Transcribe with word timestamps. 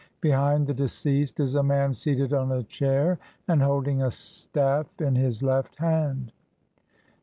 Behind 0.19 0.65
the 0.65 0.73
deceased 0.73 1.39
is 1.39 1.53
a 1.53 1.61
man 1.61 1.93
seated 1.93 2.33
on 2.33 2.51
a 2.51 2.63
chair 2.63 3.19
and 3.47 3.61
holding 3.61 4.01
a 4.01 4.09
staff 4.09 4.87
in 4.99 5.13
his 5.15 5.43
left 5.43 5.77
hand. 5.77 6.31